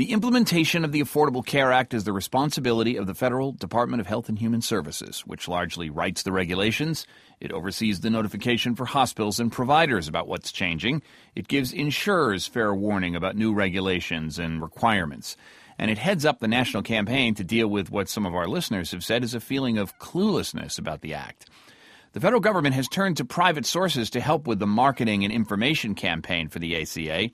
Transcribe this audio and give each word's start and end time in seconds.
The 0.00 0.12
implementation 0.12 0.82
of 0.82 0.92
the 0.92 1.02
Affordable 1.02 1.44
Care 1.44 1.70
Act 1.72 1.92
is 1.92 2.04
the 2.04 2.12
responsibility 2.14 2.96
of 2.96 3.06
the 3.06 3.12
Federal 3.12 3.52
Department 3.52 4.00
of 4.00 4.06
Health 4.06 4.30
and 4.30 4.38
Human 4.38 4.62
Services, 4.62 5.20
which 5.26 5.46
largely 5.46 5.90
writes 5.90 6.22
the 6.22 6.32
regulations. 6.32 7.06
It 7.38 7.52
oversees 7.52 8.00
the 8.00 8.08
notification 8.08 8.74
for 8.74 8.86
hospitals 8.86 9.38
and 9.38 9.52
providers 9.52 10.08
about 10.08 10.26
what's 10.26 10.52
changing. 10.52 11.02
It 11.34 11.48
gives 11.48 11.74
insurers 11.74 12.46
fair 12.46 12.74
warning 12.74 13.14
about 13.14 13.36
new 13.36 13.52
regulations 13.52 14.38
and 14.38 14.62
requirements. 14.62 15.36
And 15.78 15.90
it 15.90 15.98
heads 15.98 16.24
up 16.24 16.38
the 16.38 16.48
national 16.48 16.82
campaign 16.82 17.34
to 17.34 17.44
deal 17.44 17.68
with 17.68 17.90
what 17.90 18.08
some 18.08 18.24
of 18.24 18.34
our 18.34 18.48
listeners 18.48 18.92
have 18.92 19.04
said 19.04 19.22
is 19.22 19.34
a 19.34 19.38
feeling 19.38 19.76
of 19.76 19.98
cluelessness 19.98 20.78
about 20.78 21.02
the 21.02 21.12
act. 21.12 21.50
The 22.14 22.20
federal 22.20 22.40
government 22.40 22.74
has 22.74 22.88
turned 22.88 23.18
to 23.18 23.26
private 23.26 23.66
sources 23.66 24.08
to 24.10 24.20
help 24.22 24.46
with 24.46 24.60
the 24.60 24.66
marketing 24.66 25.24
and 25.24 25.32
information 25.32 25.94
campaign 25.94 26.48
for 26.48 26.58
the 26.58 26.80
ACA. 26.80 27.28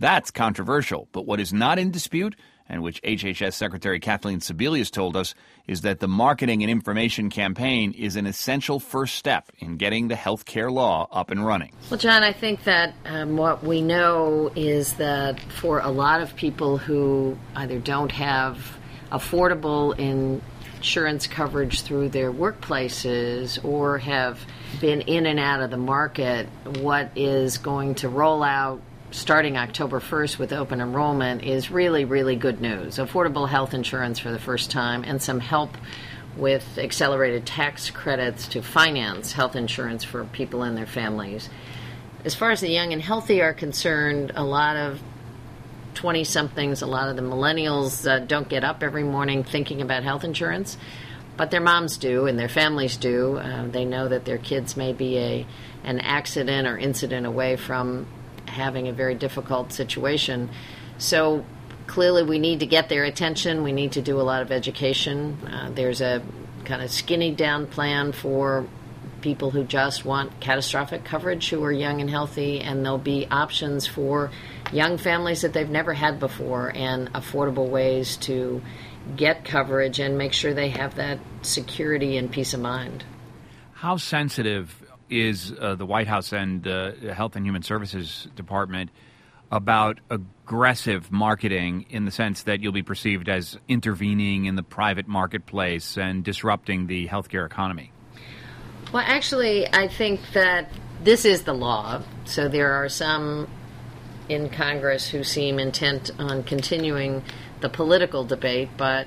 That's 0.00 0.30
controversial, 0.30 1.08
but 1.12 1.26
what 1.26 1.40
is 1.40 1.52
not 1.52 1.78
in 1.78 1.90
dispute, 1.90 2.34
and 2.66 2.82
which 2.82 3.02
HHS 3.02 3.52
Secretary 3.52 4.00
Kathleen 4.00 4.40
Sebelius 4.40 4.90
told 4.90 5.14
us, 5.14 5.34
is 5.66 5.82
that 5.82 6.00
the 6.00 6.08
marketing 6.08 6.62
and 6.62 6.70
information 6.70 7.28
campaign 7.28 7.92
is 7.92 8.16
an 8.16 8.26
essential 8.26 8.80
first 8.80 9.16
step 9.16 9.52
in 9.58 9.76
getting 9.76 10.08
the 10.08 10.16
health 10.16 10.46
care 10.46 10.70
law 10.70 11.06
up 11.12 11.30
and 11.30 11.46
running. 11.46 11.74
Well, 11.90 12.00
John, 12.00 12.22
I 12.22 12.32
think 12.32 12.64
that 12.64 12.94
um, 13.04 13.36
what 13.36 13.62
we 13.62 13.82
know 13.82 14.50
is 14.56 14.94
that 14.94 15.38
for 15.52 15.80
a 15.80 15.90
lot 15.90 16.22
of 16.22 16.34
people 16.34 16.78
who 16.78 17.36
either 17.54 17.78
don't 17.78 18.12
have 18.12 18.78
affordable 19.12 19.94
insurance 19.98 21.26
coverage 21.26 21.82
through 21.82 22.08
their 22.08 22.32
workplaces 22.32 23.62
or 23.62 23.98
have 23.98 24.40
been 24.80 25.02
in 25.02 25.26
and 25.26 25.38
out 25.38 25.60
of 25.60 25.68
the 25.68 25.76
market, 25.76 26.48
what 26.78 27.10
is 27.16 27.58
going 27.58 27.96
to 27.96 28.08
roll 28.08 28.42
out 28.42 28.80
starting 29.10 29.56
October 29.56 30.00
1st 30.00 30.38
with 30.38 30.52
open 30.52 30.80
enrollment 30.80 31.42
is 31.42 31.70
really, 31.70 32.04
really 32.04 32.36
good 32.36 32.60
news. 32.60 32.96
Affordable 32.96 33.48
health 33.48 33.74
insurance 33.74 34.18
for 34.18 34.30
the 34.30 34.38
first 34.38 34.70
time 34.70 35.04
and 35.04 35.20
some 35.20 35.40
help 35.40 35.70
with 36.36 36.78
accelerated 36.78 37.44
tax 37.44 37.90
credits 37.90 38.46
to 38.48 38.62
finance 38.62 39.32
health 39.32 39.56
insurance 39.56 40.04
for 40.04 40.24
people 40.26 40.62
and 40.62 40.76
their 40.76 40.86
families. 40.86 41.48
As 42.24 42.34
far 42.34 42.50
as 42.50 42.60
the 42.60 42.68
young 42.68 42.92
and 42.92 43.02
healthy 43.02 43.40
are 43.40 43.52
concerned, 43.52 44.32
a 44.36 44.44
lot 44.44 44.76
of 44.76 45.00
20 45.94 46.22
somethings, 46.24 46.82
a 46.82 46.86
lot 46.86 47.08
of 47.08 47.16
the 47.16 47.22
millennials 47.22 48.08
uh, 48.08 48.20
don't 48.20 48.48
get 48.48 48.62
up 48.62 48.82
every 48.82 49.02
morning 49.02 49.42
thinking 49.42 49.82
about 49.82 50.04
health 50.04 50.22
insurance, 50.22 50.76
but 51.36 51.50
their 51.50 51.60
moms 51.60 51.96
do 51.98 52.26
and 52.26 52.38
their 52.38 52.48
families 52.48 52.96
do. 52.96 53.38
Uh, 53.38 53.66
they 53.66 53.84
know 53.84 54.08
that 54.08 54.24
their 54.24 54.38
kids 54.38 54.76
may 54.76 54.92
be 54.92 55.18
a 55.18 55.46
an 55.82 55.98
accident 55.98 56.68
or 56.68 56.76
incident 56.76 57.26
away 57.26 57.56
from 57.56 58.06
having 58.50 58.88
a 58.88 58.92
very 58.92 59.14
difficult 59.14 59.72
situation. 59.72 60.50
So 60.98 61.44
clearly, 61.86 62.22
we 62.22 62.38
need 62.38 62.60
to 62.60 62.66
get 62.66 62.88
their 62.88 63.04
attention. 63.04 63.62
We 63.62 63.72
need 63.72 63.92
to 63.92 64.02
do 64.02 64.20
a 64.20 64.22
lot 64.22 64.42
of 64.42 64.52
education. 64.52 65.38
Uh, 65.46 65.70
there's 65.70 66.00
a 66.00 66.22
kind 66.64 66.82
of 66.82 66.90
skinny 66.90 67.34
down 67.34 67.66
plan 67.66 68.12
for 68.12 68.66
people 69.20 69.50
who 69.50 69.64
just 69.64 70.04
want 70.04 70.40
catastrophic 70.40 71.04
coverage 71.04 71.50
who 71.50 71.62
are 71.64 71.72
young 71.72 72.00
and 72.00 72.08
healthy, 72.08 72.60
and 72.60 72.84
there'll 72.84 72.98
be 72.98 73.26
options 73.30 73.86
for 73.86 74.30
young 74.72 74.98
families 74.98 75.42
that 75.42 75.52
they've 75.52 75.68
never 75.68 75.92
had 75.92 76.18
before 76.20 76.72
and 76.74 77.12
affordable 77.12 77.68
ways 77.68 78.16
to 78.16 78.62
get 79.16 79.44
coverage 79.44 79.98
and 79.98 80.16
make 80.16 80.32
sure 80.32 80.54
they 80.54 80.68
have 80.68 80.94
that 80.94 81.18
security 81.42 82.16
and 82.16 82.30
peace 82.30 82.54
of 82.54 82.60
mind. 82.60 83.04
How 83.72 83.96
sensitive 83.96 84.89
is 85.10 85.52
uh, 85.60 85.74
the 85.74 85.86
White 85.86 86.06
House 86.06 86.32
and 86.32 86.66
uh, 86.66 86.92
Health 87.12 87.36
and 87.36 87.44
Human 87.44 87.62
Services 87.62 88.28
Department 88.36 88.90
about 89.52 89.98
aggressive 90.10 91.10
marketing 91.10 91.86
in 91.90 92.04
the 92.04 92.10
sense 92.10 92.44
that 92.44 92.60
you'll 92.60 92.72
be 92.72 92.82
perceived 92.82 93.28
as 93.28 93.58
intervening 93.68 94.44
in 94.44 94.54
the 94.54 94.62
private 94.62 95.08
marketplace 95.08 95.98
and 95.98 96.22
disrupting 96.22 96.86
the 96.86 97.08
healthcare 97.08 97.44
economy? 97.44 97.92
Well, 98.92 99.04
actually, 99.04 99.66
I 99.72 99.88
think 99.88 100.20
that 100.34 100.70
this 101.02 101.24
is 101.24 101.42
the 101.42 101.52
law. 101.52 102.02
So 102.24 102.48
there 102.48 102.72
are 102.72 102.88
some 102.88 103.48
in 104.28 104.48
Congress 104.48 105.08
who 105.08 105.24
seem 105.24 105.58
intent 105.58 106.10
on 106.18 106.44
continuing 106.44 107.22
the 107.60 107.68
political 107.68 108.24
debate, 108.24 108.70
but 108.76 109.06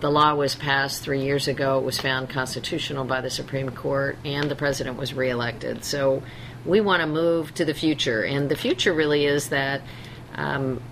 the 0.00 0.10
law 0.10 0.34
was 0.34 0.54
passed 0.54 1.02
three 1.02 1.22
years 1.22 1.48
ago. 1.48 1.78
It 1.78 1.84
was 1.84 2.00
found 2.00 2.30
constitutional 2.30 3.04
by 3.04 3.20
the 3.20 3.30
Supreme 3.30 3.70
Court, 3.70 4.16
and 4.24 4.50
the 4.50 4.56
president 4.56 4.96
was 4.96 5.12
reelected. 5.12 5.84
So 5.84 6.22
we 6.64 6.80
want 6.80 7.02
to 7.02 7.06
move 7.06 7.54
to 7.54 7.64
the 7.64 7.74
future. 7.74 8.22
And 8.22 8.48
the 8.48 8.56
future 8.56 8.92
really 8.92 9.26
is 9.26 9.50
that 9.50 9.82
um, 10.34 10.82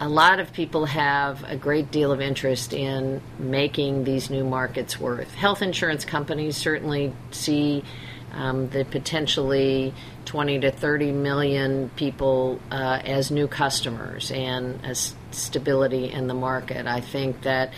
a 0.00 0.08
lot 0.08 0.40
of 0.40 0.52
people 0.52 0.86
have 0.86 1.44
a 1.44 1.56
great 1.56 1.90
deal 1.90 2.12
of 2.12 2.20
interest 2.20 2.72
in 2.72 3.20
making 3.38 4.04
these 4.04 4.30
new 4.30 4.44
markets 4.44 4.98
worth. 4.98 5.34
Health 5.34 5.62
insurance 5.62 6.04
companies 6.04 6.56
certainly 6.56 7.12
see 7.30 7.84
um, 8.32 8.68
the 8.70 8.84
potentially 8.84 9.92
20 10.24 10.60
to 10.60 10.70
30 10.70 11.12
million 11.12 11.90
people 11.96 12.60
uh, 12.70 13.00
as 13.04 13.30
new 13.30 13.48
customers 13.48 14.30
and 14.30 14.84
as 14.84 15.14
stability 15.30 16.10
in 16.12 16.26
the 16.26 16.34
market. 16.34 16.86
I 16.86 17.00
think 17.00 17.42
that 17.42 17.72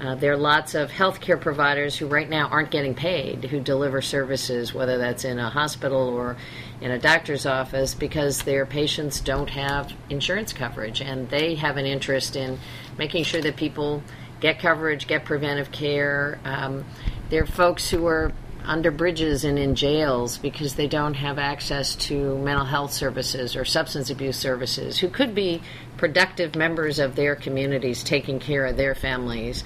uh, 0.00 0.14
there 0.14 0.32
are 0.32 0.36
lots 0.36 0.74
of 0.74 0.90
healthcare 0.90 1.40
providers 1.40 1.96
who 1.96 2.06
right 2.06 2.28
now 2.28 2.48
aren't 2.48 2.70
getting 2.70 2.94
paid 2.94 3.44
who 3.44 3.60
deliver 3.60 4.02
services, 4.02 4.74
whether 4.74 4.98
that's 4.98 5.24
in 5.24 5.38
a 5.38 5.48
hospital 5.48 6.08
or 6.08 6.36
in 6.80 6.90
a 6.90 6.98
doctor's 6.98 7.46
office, 7.46 7.94
because 7.94 8.42
their 8.42 8.66
patients 8.66 9.20
don't 9.20 9.50
have 9.50 9.92
insurance 10.10 10.52
coverage. 10.52 11.00
And 11.00 11.28
they 11.30 11.54
have 11.54 11.76
an 11.76 11.86
interest 11.86 12.36
in 12.36 12.58
making 12.98 13.24
sure 13.24 13.40
that 13.40 13.56
people 13.56 14.02
get 14.40 14.58
coverage, 14.58 15.06
get 15.06 15.24
preventive 15.24 15.70
care. 15.70 16.38
Um, 16.44 16.84
there 17.30 17.42
are 17.42 17.46
folks 17.46 17.88
who 17.88 18.06
are 18.06 18.32
under 18.64 18.90
bridges 18.90 19.44
and 19.44 19.58
in 19.58 19.74
jails 19.74 20.38
because 20.38 20.74
they 20.74 20.86
don't 20.86 21.14
have 21.14 21.38
access 21.38 21.94
to 21.94 22.38
mental 22.38 22.64
health 22.64 22.92
services 22.92 23.56
or 23.56 23.64
substance 23.64 24.10
abuse 24.10 24.36
services, 24.36 24.98
who 24.98 25.08
could 25.08 25.34
be 25.34 25.62
productive 25.96 26.54
members 26.54 26.98
of 26.98 27.14
their 27.14 27.36
communities 27.36 28.02
taking 28.02 28.38
care 28.38 28.66
of 28.66 28.76
their 28.76 28.94
families. 28.94 29.64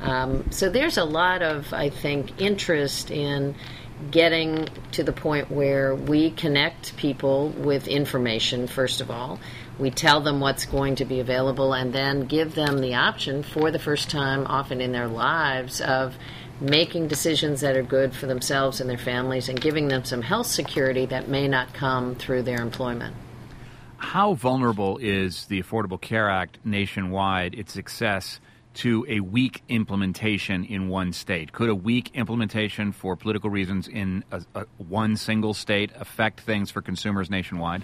Um, 0.00 0.50
so 0.50 0.68
there's 0.68 0.98
a 0.98 1.04
lot 1.04 1.42
of, 1.42 1.72
I 1.72 1.90
think, 1.90 2.40
interest 2.40 3.10
in 3.10 3.54
getting 4.10 4.68
to 4.92 5.02
the 5.02 5.12
point 5.12 5.50
where 5.50 5.94
we 5.94 6.30
connect 6.30 6.96
people 6.96 7.50
with 7.50 7.86
information, 7.86 8.66
first 8.66 9.00
of 9.00 9.10
all. 9.10 9.38
We 9.80 9.90
tell 9.90 10.20
them 10.20 10.40
what's 10.40 10.66
going 10.66 10.96
to 10.96 11.06
be 11.06 11.20
available 11.20 11.72
and 11.72 11.92
then 11.92 12.26
give 12.26 12.54
them 12.54 12.80
the 12.80 12.94
option 12.96 13.42
for 13.42 13.70
the 13.70 13.78
first 13.78 14.10
time, 14.10 14.46
often 14.46 14.82
in 14.82 14.92
their 14.92 15.08
lives, 15.08 15.80
of 15.80 16.14
making 16.60 17.08
decisions 17.08 17.62
that 17.62 17.74
are 17.74 17.82
good 17.82 18.14
for 18.14 18.26
themselves 18.26 18.82
and 18.82 18.90
their 18.90 18.98
families 18.98 19.48
and 19.48 19.58
giving 19.58 19.88
them 19.88 20.04
some 20.04 20.20
health 20.20 20.46
security 20.46 21.06
that 21.06 21.28
may 21.28 21.48
not 21.48 21.72
come 21.72 22.14
through 22.14 22.42
their 22.42 22.60
employment. 22.60 23.16
How 23.96 24.34
vulnerable 24.34 24.98
is 24.98 25.46
the 25.46 25.62
Affordable 25.62 26.00
Care 26.00 26.28
Act 26.28 26.58
nationwide, 26.62 27.54
its 27.54 27.72
success, 27.72 28.38
to 28.74 29.06
a 29.08 29.20
weak 29.20 29.62
implementation 29.68 30.64
in 30.64 30.88
one 30.88 31.14
state? 31.14 31.52
Could 31.52 31.70
a 31.70 31.74
weak 31.74 32.10
implementation 32.14 32.92
for 32.92 33.16
political 33.16 33.48
reasons 33.48 33.88
in 33.88 34.24
a, 34.30 34.42
a, 34.54 34.66
one 34.76 35.16
single 35.16 35.54
state 35.54 35.90
affect 35.98 36.40
things 36.40 36.70
for 36.70 36.82
consumers 36.82 37.30
nationwide? 37.30 37.82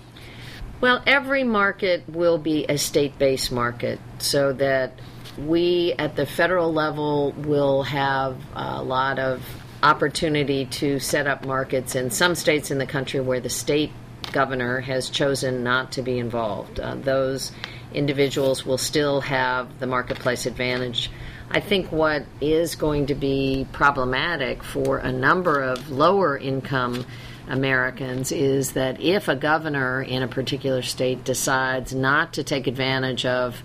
Well, 0.81 1.03
every 1.06 1.42
market 1.42 2.04
will 2.06 2.37
be 2.37 2.66
a 2.69 2.76
state 2.76 3.19
based 3.19 3.50
market 3.50 3.98
so 4.19 4.53
that 4.54 4.92
we 5.38 5.94
at 5.98 6.16
the 6.16 6.26
federal 6.26 6.72
level 6.72 7.32
will 7.32 7.82
have 7.84 8.37
a 8.54 8.82
lot 8.82 9.19
of 9.19 9.42
opportunity 9.82 10.66
to 10.66 10.98
set 10.98 11.26
up 11.26 11.44
markets 11.44 11.94
in 11.94 12.10
some 12.10 12.34
states 12.34 12.70
in 12.70 12.78
the 12.78 12.87
country 12.87 13.20
where 13.20 13.41
the 13.41 13.48
state 13.48 13.92
governor 14.32 14.81
has 14.81 15.09
chosen 15.09 15.62
not 15.62 15.92
to 15.92 16.03
be 16.03 16.19
involved. 16.19 16.78
Uh, 16.78 16.94
those 16.94 17.53
individuals 17.94 18.66
will 18.66 18.78
still 18.78 19.20
have 19.22 19.78
the 19.78 19.87
marketplace 19.87 20.44
advantage. 20.44 21.11
I 21.50 21.61
think 21.61 21.93
what 21.93 22.25
is 22.40 22.75
going 22.75 23.06
to 23.06 23.14
be 23.14 23.67
problematic 23.72 24.62
for 24.62 24.99
a 24.99 25.12
number 25.12 25.62
of 25.62 25.90
lower 25.90 26.37
income 26.37 27.06
Americans 27.48 28.32
is 28.32 28.72
that 28.72 29.00
if 29.00 29.28
a 29.28 29.37
governor 29.37 30.02
in 30.02 30.22
a 30.22 30.28
particular 30.28 30.82
state 30.82 31.25
decides 31.25 31.94
not 31.94 32.34
to 32.34 32.44
take 32.44 32.66
advantage 32.66 33.25
of 33.25 33.62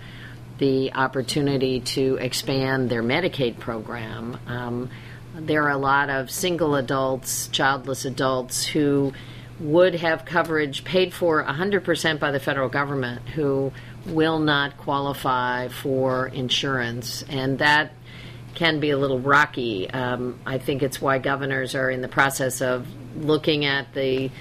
the 0.62 0.94
opportunity 0.94 1.80
to 1.80 2.18
expand 2.18 2.88
their 2.88 3.02
Medicaid 3.02 3.58
program. 3.58 4.38
Um, 4.46 4.92
there 5.34 5.64
are 5.64 5.72
a 5.72 5.78
lot 5.78 6.12
of 6.12 6.30
single 6.30 6.76
adults, 6.76 7.48
childless 7.48 8.06
adults 8.06 8.64
who 8.64 9.12
would 9.60 9.96
have 9.96 10.24
coverage 10.24 10.84
paid 10.84 11.14
for 11.14 11.44
100% 11.44 12.20
by 12.20 12.30
the 12.30 12.40
federal 12.40 12.70
government 12.70 13.28
who 13.30 13.72
will 14.06 14.38
not 14.38 14.78
qualify 14.78 15.68
for 15.68 16.28
insurance. 16.28 17.24
And 17.28 17.58
that 17.58 17.94
can 18.56 18.80
be 18.80 18.90
a 18.90 18.98
little 18.98 19.20
rocky. 19.20 19.90
Um, 19.90 20.40
I 20.46 20.58
think 20.58 20.84
it's 20.84 21.02
why 21.02 21.20
governors 21.20 21.76
are 21.76 21.90
in 21.90 22.02
the 22.02 22.08
process 22.08 22.62
of 22.62 22.88
looking 23.16 23.66
at 23.66 23.94
the 23.94 24.32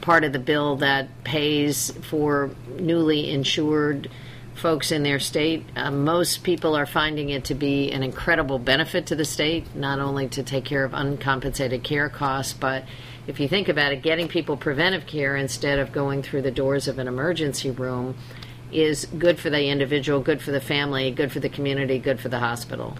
part 0.00 0.24
of 0.24 0.32
the 0.32 0.38
bill 0.38 0.76
that 0.76 1.24
pays 1.24 1.90
for 2.08 2.50
newly 2.78 3.30
insured 3.30 4.10
folks 4.54 4.92
in 4.92 5.02
their 5.02 5.18
state. 5.18 5.64
Uh, 5.74 5.90
most 5.90 6.42
people 6.42 6.76
are 6.76 6.86
finding 6.86 7.30
it 7.30 7.44
to 7.44 7.54
be 7.54 7.90
an 7.92 8.02
incredible 8.02 8.58
benefit 8.58 9.06
to 9.06 9.16
the 9.16 9.24
state, 9.24 9.74
not 9.74 9.98
only 9.98 10.28
to 10.28 10.42
take 10.42 10.64
care 10.64 10.84
of 10.84 10.92
uncompensated 10.92 11.82
care 11.82 12.08
costs, 12.08 12.52
but 12.52 12.84
if 13.26 13.40
you 13.40 13.48
think 13.48 13.68
about 13.68 13.92
it, 13.92 14.02
getting 14.02 14.28
people 14.28 14.56
preventive 14.56 15.06
care 15.06 15.36
instead 15.36 15.78
of 15.78 15.92
going 15.92 16.22
through 16.22 16.42
the 16.42 16.50
doors 16.50 16.88
of 16.88 16.98
an 16.98 17.08
emergency 17.08 17.70
room 17.70 18.16
is 18.72 19.06
good 19.06 19.38
for 19.38 19.50
the 19.50 19.66
individual, 19.68 20.20
good 20.20 20.40
for 20.40 20.50
the 20.50 20.60
family, 20.60 21.10
good 21.10 21.32
for 21.32 21.40
the 21.40 21.48
community, 21.48 21.98
good 21.98 22.20
for 22.20 22.28
the 22.28 22.38
hospital. 22.38 22.96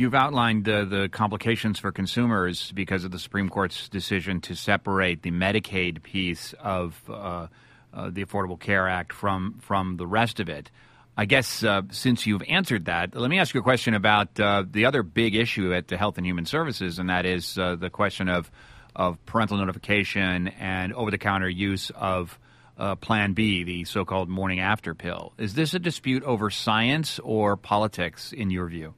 You've 0.00 0.14
outlined 0.14 0.66
uh, 0.66 0.86
the 0.86 1.10
complications 1.10 1.78
for 1.78 1.92
consumers 1.92 2.72
because 2.72 3.04
of 3.04 3.10
the 3.10 3.18
Supreme 3.18 3.50
Court's 3.50 3.86
decision 3.90 4.40
to 4.40 4.54
separate 4.54 5.20
the 5.20 5.30
Medicaid 5.30 6.02
piece 6.02 6.54
of 6.58 6.98
uh, 7.06 7.48
uh, 7.92 8.08
the 8.08 8.24
Affordable 8.24 8.58
Care 8.58 8.88
Act 8.88 9.12
from 9.12 9.58
from 9.60 9.98
the 9.98 10.06
rest 10.06 10.40
of 10.40 10.48
it. 10.48 10.70
I 11.18 11.26
guess 11.26 11.62
uh, 11.62 11.82
since 11.90 12.26
you've 12.26 12.42
answered 12.48 12.86
that, 12.86 13.14
let 13.14 13.28
me 13.28 13.38
ask 13.38 13.52
you 13.52 13.60
a 13.60 13.62
question 13.62 13.92
about 13.92 14.40
uh, 14.40 14.64
the 14.66 14.86
other 14.86 15.02
big 15.02 15.34
issue 15.34 15.74
at 15.74 15.88
the 15.88 15.98
Health 15.98 16.16
and 16.16 16.26
Human 16.26 16.46
Services, 16.46 16.98
and 16.98 17.10
that 17.10 17.26
is 17.26 17.58
uh, 17.58 17.76
the 17.76 17.90
question 17.90 18.30
of 18.30 18.50
of 18.96 19.22
parental 19.26 19.58
notification 19.58 20.48
and 20.48 20.94
over 20.94 21.10
the 21.10 21.18
counter 21.18 21.46
use 21.46 21.90
of 21.90 22.38
uh, 22.78 22.94
Plan 22.94 23.34
B, 23.34 23.64
the 23.64 23.84
so 23.84 24.06
called 24.06 24.30
morning 24.30 24.60
after 24.60 24.94
pill. 24.94 25.34
Is 25.36 25.52
this 25.52 25.74
a 25.74 25.78
dispute 25.78 26.22
over 26.22 26.48
science 26.48 27.18
or 27.22 27.58
politics, 27.58 28.32
in 28.32 28.48
your 28.48 28.66
view? 28.66 28.94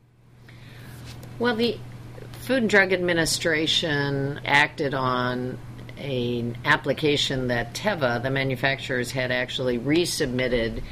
Well, 1.42 1.56
the 1.56 1.76
Food 2.42 2.58
and 2.58 2.70
Drug 2.70 2.92
Administration 2.92 4.40
acted 4.44 4.94
on 4.94 5.58
an 5.98 6.56
application 6.64 7.48
that 7.48 7.74
Teva, 7.74 8.22
the 8.22 8.30
manufacturers, 8.30 9.10
had 9.10 9.32
actually 9.32 9.76
resubmitted 9.76 10.84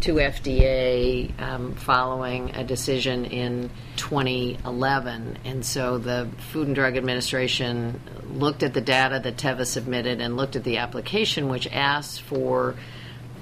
to 0.00 0.14
FDA 0.14 1.40
um, 1.40 1.76
following 1.76 2.50
a 2.56 2.64
decision 2.64 3.26
in 3.26 3.70
2011. 3.94 5.38
And 5.44 5.64
so 5.64 5.98
the 5.98 6.28
Food 6.50 6.66
and 6.66 6.74
Drug 6.74 6.96
Administration 6.96 8.00
looked 8.28 8.64
at 8.64 8.74
the 8.74 8.80
data 8.80 9.20
that 9.22 9.36
Teva 9.36 9.64
submitted 9.64 10.20
and 10.20 10.36
looked 10.36 10.56
at 10.56 10.64
the 10.64 10.78
application, 10.78 11.48
which 11.48 11.68
asked 11.68 12.22
for 12.22 12.74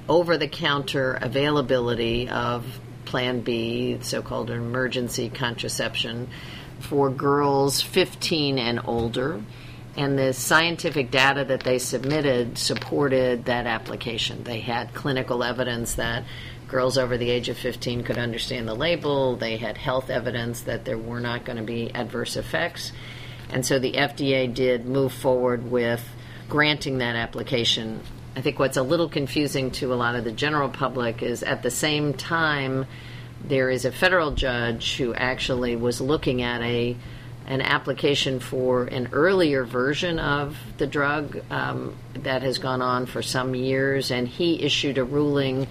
over 0.07 0.37
the 0.37 0.47
counter 0.47 1.17
availability 1.19 2.29
of 2.29 2.79
Plan 3.11 3.41
B, 3.41 3.97
so 3.99 4.21
called 4.21 4.49
emergency 4.49 5.29
contraception, 5.29 6.29
for 6.79 7.09
girls 7.09 7.81
15 7.81 8.57
and 8.57 8.79
older 8.85 9.41
and 9.97 10.17
the 10.17 10.31
scientific 10.31 11.11
data 11.11 11.43
that 11.43 11.61
they 11.63 11.77
submitted 11.77 12.57
supported 12.57 13.45
that 13.45 13.67
application. 13.67 14.43
They 14.45 14.61
had 14.61 14.93
clinical 14.93 15.43
evidence 15.43 15.95
that 15.95 16.23
girls 16.69 16.97
over 16.97 17.17
the 17.17 17.29
age 17.29 17.49
of 17.49 17.57
15 17.57 18.03
could 18.03 18.17
understand 18.17 18.65
the 18.65 18.73
label, 18.73 19.35
they 19.35 19.57
had 19.57 19.77
health 19.77 20.09
evidence 20.09 20.61
that 20.61 20.85
there 20.85 20.97
were 20.97 21.19
not 21.19 21.43
going 21.43 21.57
to 21.57 21.63
be 21.63 21.93
adverse 21.93 22.37
effects. 22.37 22.93
And 23.49 23.65
so 23.65 23.77
the 23.77 23.91
FDA 23.91 24.53
did 24.53 24.85
move 24.85 25.11
forward 25.11 25.69
with 25.69 26.01
granting 26.47 26.99
that 26.99 27.17
application. 27.17 28.01
I 28.35 28.41
think 28.41 28.59
what's 28.59 28.77
a 28.77 28.83
little 28.83 29.09
confusing 29.09 29.71
to 29.71 29.93
a 29.93 29.95
lot 29.95 30.15
of 30.15 30.23
the 30.23 30.31
general 30.31 30.69
public 30.69 31.21
is 31.21 31.43
at 31.43 31.63
the 31.63 31.71
same 31.71 32.13
time, 32.13 32.85
there 33.43 33.69
is 33.69 33.85
a 33.85 33.91
federal 33.91 34.31
judge 34.31 34.95
who 34.97 35.13
actually 35.13 35.75
was 35.75 35.99
looking 35.99 36.41
at 36.41 36.61
a 36.61 36.95
an 37.47 37.61
application 37.61 38.39
for 38.39 38.85
an 38.85 39.09
earlier 39.11 39.65
version 39.65 40.19
of 40.19 40.55
the 40.77 40.85
drug 40.85 41.41
um, 41.49 41.95
that 42.13 42.43
has 42.43 42.59
gone 42.59 42.81
on 42.81 43.05
for 43.07 43.21
some 43.21 43.55
years, 43.55 44.11
and 44.11 44.27
he 44.27 44.61
issued 44.61 44.97
a 44.97 45.03
ruling 45.03 45.67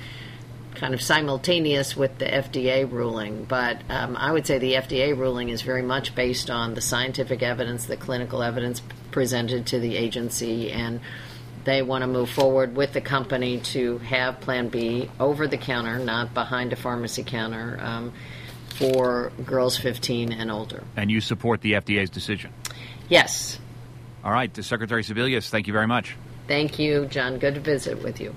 kind 0.74 0.94
of 0.94 1.00
simultaneous 1.00 1.96
with 1.96 2.18
the 2.18 2.24
FDA 2.24 2.90
ruling. 2.90 3.44
But 3.44 3.82
um, 3.88 4.16
I 4.16 4.32
would 4.32 4.46
say 4.46 4.58
the 4.58 4.74
FDA 4.74 5.16
ruling 5.16 5.48
is 5.48 5.62
very 5.62 5.82
much 5.82 6.14
based 6.14 6.50
on 6.50 6.74
the 6.74 6.80
scientific 6.80 7.42
evidence, 7.42 7.86
the 7.86 7.96
clinical 7.96 8.42
evidence 8.42 8.82
presented 9.10 9.66
to 9.66 9.78
the 9.78 9.96
agency, 9.96 10.72
and 10.72 11.00
they 11.64 11.82
want 11.82 12.02
to 12.02 12.08
move 12.08 12.30
forward 12.30 12.76
with 12.76 12.92
the 12.92 13.00
company 13.00 13.60
to 13.60 13.98
have 13.98 14.40
Plan 14.40 14.68
B 14.68 15.10
over 15.18 15.46
the 15.46 15.58
counter, 15.58 15.98
not 15.98 16.34
behind 16.34 16.72
a 16.72 16.76
pharmacy 16.76 17.22
counter. 17.22 17.78
Um, 17.80 18.12
for 18.80 19.30
girls 19.44 19.76
15 19.76 20.32
and 20.32 20.50
older. 20.50 20.82
And 20.96 21.10
you 21.10 21.20
support 21.20 21.60
the 21.60 21.72
FDA's 21.72 22.08
decision? 22.08 22.50
Yes. 23.10 23.58
All 24.24 24.32
right. 24.32 24.54
Secretary 24.64 25.02
Sebelius, 25.02 25.50
thank 25.50 25.66
you 25.66 25.72
very 25.74 25.86
much. 25.86 26.16
Thank 26.48 26.78
you, 26.78 27.04
John. 27.06 27.38
Good 27.38 27.54
to 27.54 27.60
visit 27.60 28.02
with 28.02 28.20
you. 28.20 28.34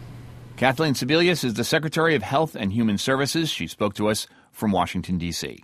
Kathleen 0.57 0.93
Sebelius 0.93 1.43
is 1.43 1.53
the 1.53 1.63
Secretary 1.63 2.15
of 2.15 2.23
Health 2.23 2.55
and 2.55 2.73
Human 2.73 2.97
Services. 2.97 3.49
She 3.49 3.67
spoke 3.67 3.95
to 3.95 4.09
us 4.09 4.27
from 4.51 4.71
Washington, 4.71 5.17
D.C. 5.17 5.63